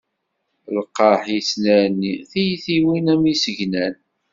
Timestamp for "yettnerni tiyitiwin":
1.33-3.11